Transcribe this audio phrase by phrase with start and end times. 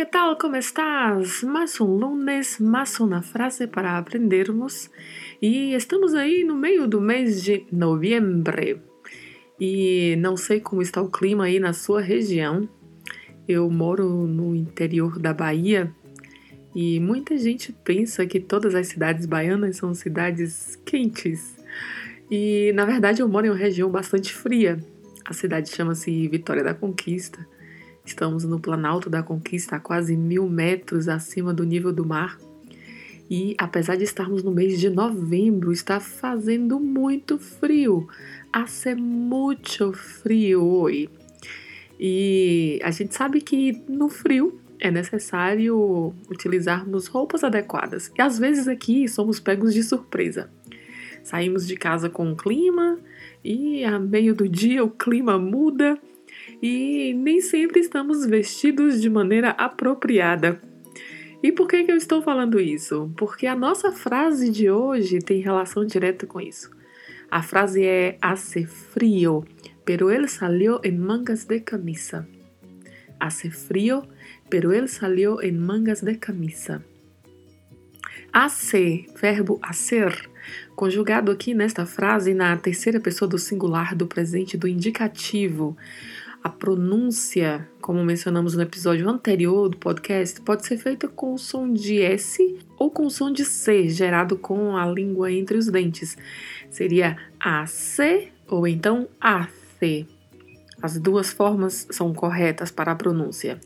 [0.00, 0.38] ¿Qué tal?
[0.38, 1.42] ¿Cómo estás?
[1.42, 4.90] Mais um lunes, mais uma frase para aprendermos.
[5.42, 8.80] E estamos aí no meio do mês de novembro.
[9.60, 12.66] E não sei como está o clima aí na sua região.
[13.46, 15.94] Eu moro no interior da Bahia
[16.74, 21.58] e muita gente pensa que todas as cidades baianas são cidades quentes.
[22.30, 24.78] E na verdade eu moro em uma região bastante fria.
[25.26, 27.46] A cidade chama-se Vitória da Conquista
[28.10, 32.36] Estamos no Planalto da Conquista, a quase mil metros acima do nível do mar.
[33.30, 38.08] E apesar de estarmos no mês de novembro, está fazendo muito frio.
[38.52, 41.08] Hace muito frio hoje.
[42.00, 48.10] E a gente sabe que no frio é necessário utilizarmos roupas adequadas.
[48.18, 50.50] E às vezes aqui somos pegos de surpresa.
[51.22, 52.98] Saímos de casa com o clima
[53.44, 55.96] e a meio do dia o clima muda
[56.62, 60.60] e nem sempre estamos vestidos de maneira apropriada.
[61.42, 63.10] E por que, que eu estou falando isso?
[63.16, 66.70] Porque a nossa frase de hoje tem relação direta com isso.
[67.30, 69.44] A frase é hace frío,
[69.84, 72.26] pero él salió en mangas de camisa.
[73.18, 74.06] Hace frío,
[74.50, 76.82] pero él salió en mangas de camisa.
[78.32, 80.28] Hace, verbo hacer,
[80.76, 85.76] conjugado aqui nesta frase na terceira pessoa do singular do presente do indicativo,
[86.42, 91.72] a pronúncia, como mencionamos no episódio anterior do podcast, pode ser feita com o som
[91.72, 96.16] de S ou com o som de C, gerado com a língua entre os dentes.
[96.70, 100.06] Seria AC ou então AC.
[100.82, 103.60] As duas formas são corretas para a pronúncia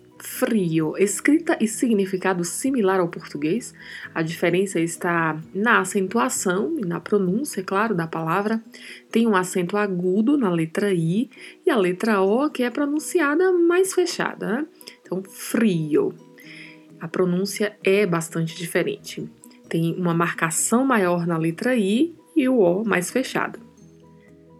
[0.44, 3.74] frio, escrita e significado similar ao português.
[4.14, 8.62] A diferença está na acentuação e na pronúncia, é claro, da palavra.
[9.10, 11.30] Tem um acento agudo na letra I
[11.64, 14.46] e a letra O que é pronunciada mais fechada.
[14.46, 14.66] Né?
[15.00, 16.14] Então, frio.
[17.00, 19.26] A pronúncia é bastante diferente.
[19.66, 23.58] Tem uma marcação maior na letra I e o O mais fechado.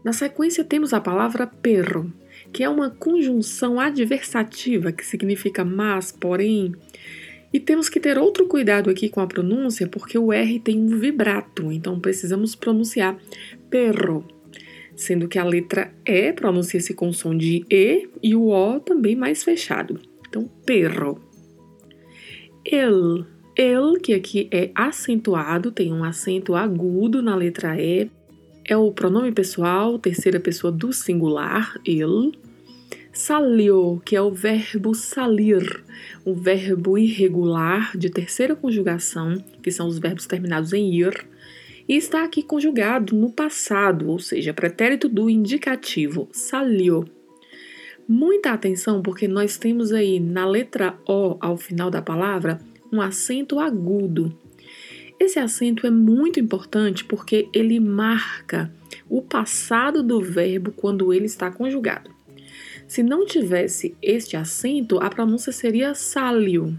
[0.02, 2.10] Na sequência, temos a palavra perro
[2.54, 6.72] que é uma conjunção adversativa que significa mas, porém.
[7.52, 10.96] E temos que ter outro cuidado aqui com a pronúncia, porque o R tem um
[10.96, 13.18] vibrato, então precisamos pronunciar
[13.68, 14.24] perro,
[14.94, 19.42] sendo que a letra E pronuncia-se com som de E e o O também mais
[19.42, 19.98] fechado.
[20.28, 21.20] Então, perro.
[22.64, 23.26] El,
[23.56, 28.08] el, que aqui é acentuado, tem um acento agudo na letra E,
[28.64, 32.32] é o pronome pessoal, terceira pessoa do singular, ele.
[33.12, 35.84] Salió, que é o verbo salir,
[36.26, 41.24] um verbo irregular de terceira conjugação, que são os verbos terminados em ir,
[41.88, 47.04] e está aqui conjugado no passado, ou seja, pretérito do indicativo, salió.
[48.08, 52.60] Muita atenção, porque nós temos aí na letra O, ao final da palavra,
[52.92, 54.36] um acento agudo.
[55.18, 58.72] Esse acento é muito importante porque ele marca
[59.08, 62.10] o passado do verbo quando ele está conjugado.
[62.86, 66.78] Se não tivesse este acento, a pronúncia seria salio.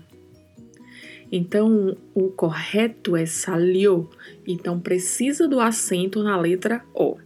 [1.32, 4.10] Então, o correto é salio.
[4.46, 7.18] Então, precisa do acento na letra O.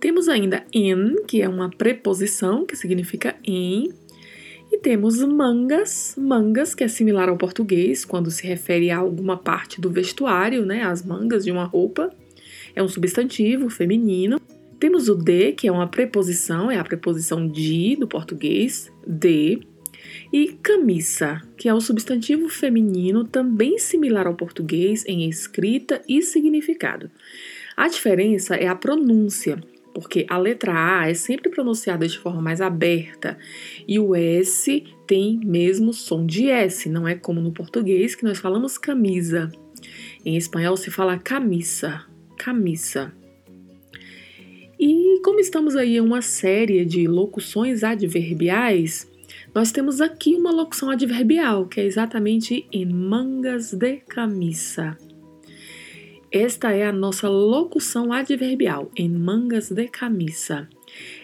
[0.00, 3.92] Temos ainda en, que é uma preposição que significa em.
[4.76, 9.80] E temos mangas, mangas, que é similar ao português, quando se refere a alguma parte
[9.80, 10.82] do vestuário, né?
[10.82, 12.14] As mangas de uma roupa.
[12.74, 14.38] É um substantivo feminino.
[14.78, 19.60] Temos o de, que é uma preposição, é a preposição de do português, de.
[20.30, 27.10] E camisa, que é o substantivo feminino, também similar ao português em escrita e significado.
[27.74, 29.58] A diferença é a pronúncia,
[29.96, 33.38] porque a letra A é sempre pronunciada de forma mais aberta
[33.88, 38.38] e o S tem mesmo som de S, não é como no português que nós
[38.38, 39.50] falamos camisa.
[40.22, 42.04] Em espanhol se fala camisa,
[42.36, 43.10] camisa.
[44.78, 49.10] E como estamos aí em uma série de locuções adverbiais,
[49.54, 54.98] nós temos aqui uma locução adverbial, que é exatamente em mangas de camisa.
[56.38, 60.68] Esta é a nossa locução adverbial em mangas de camisa.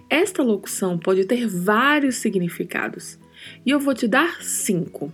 [0.09, 3.19] Esta locução pode ter vários significados
[3.67, 5.13] e eu vou te dar cinco.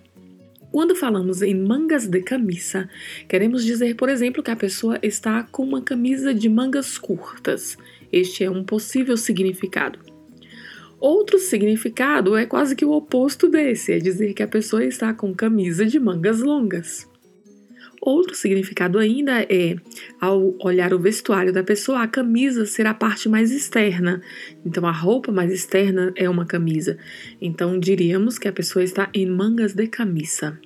[0.71, 2.89] Quando falamos em mangas de camisa,
[3.29, 7.77] queremos dizer, por exemplo, que a pessoa está com uma camisa de mangas curtas.
[8.13, 9.99] Este é um possível significado.
[11.01, 15.35] Outro significado é quase que o oposto desse, é dizer que a pessoa está com
[15.35, 17.08] camisa de mangas longas.
[18.09, 19.77] Outro significado ainda é,
[20.19, 24.23] ao olhar o vestuário da pessoa, a camisa ser a parte mais externa.
[24.65, 26.97] Então, a roupa mais externa é uma camisa.
[27.39, 30.59] Então, diríamos que a pessoa está em mangas de camisa.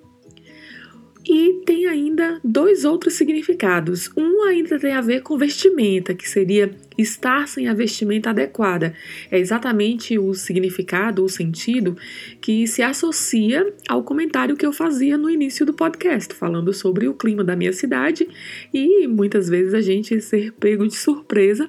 [2.22, 4.08] Ainda dois outros significados.
[4.16, 8.94] Um ainda tem a ver com vestimenta, que seria estar sem a vestimenta adequada.
[9.28, 11.96] É exatamente o significado, o sentido
[12.40, 17.14] que se associa ao comentário que eu fazia no início do podcast, falando sobre o
[17.14, 18.28] clima da minha cidade
[18.72, 21.68] e muitas vezes a gente ser pego de surpresa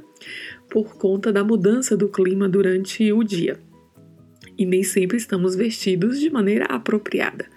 [0.69, 3.59] por conta da mudança do clima durante o dia.
[4.55, 7.47] E nem sempre estamos vestidos de maneira apropriada.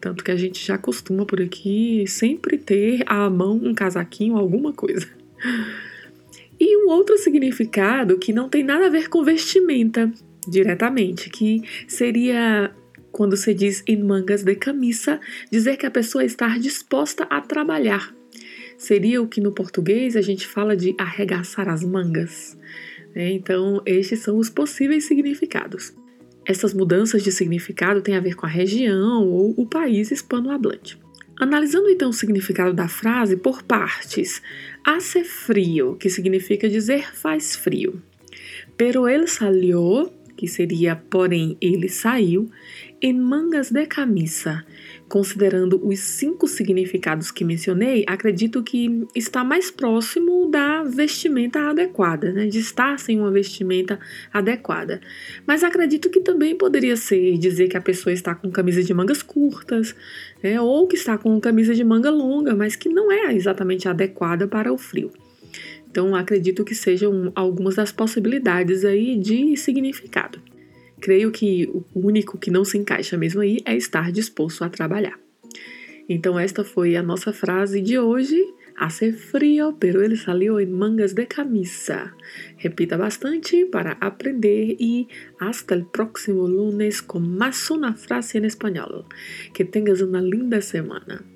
[0.00, 4.72] Tanto que a gente já costuma por aqui sempre ter à mão um casaquinho, alguma
[4.72, 5.08] coisa.
[6.58, 10.10] E um outro significado que não tem nada a ver com vestimenta
[10.48, 12.74] diretamente, que seria
[13.12, 15.18] quando se diz em mangas de camisa,
[15.50, 18.14] dizer que a pessoa está disposta a trabalhar.
[18.76, 22.58] Seria o que no português a gente fala de arregaçar as mangas.
[23.14, 23.32] Né?
[23.32, 25.94] Então, estes são os possíveis significados.
[26.46, 30.96] Essas mudanças de significado têm a ver com a região ou o país hispanohablante.
[31.36, 34.40] Analisando então o significado da frase por partes,
[34.84, 38.00] hace frio, que significa dizer faz frio.
[38.76, 42.48] Pero él salió, que seria porém ele saiu,
[43.02, 44.64] em mangas de camisa,
[45.08, 52.46] Considerando os cinco significados que mencionei, acredito que está mais próximo da vestimenta adequada, né?
[52.46, 54.00] de estar sem uma vestimenta
[54.32, 55.00] adequada.
[55.46, 59.22] Mas acredito que também poderia ser dizer que a pessoa está com camisa de mangas
[59.22, 59.94] curtas,
[60.42, 60.60] né?
[60.60, 64.72] ou que está com camisa de manga longa, mas que não é exatamente adequada para
[64.72, 65.12] o frio.
[65.88, 70.40] Então, acredito que sejam algumas das possibilidades aí de significado.
[71.06, 75.16] Creio que o único que não se encaixa mesmo aí é estar disposto a trabalhar.
[76.08, 78.42] Então, esta foi a nossa frase de hoje.
[78.76, 82.12] Hace frio, pero ele salió em mangas de camisa.
[82.56, 85.06] Repita bastante para aprender e
[85.38, 89.06] hasta el próximo lunes com mais uma frase em espanhol.
[89.54, 91.35] Que tenhas uma linda semana.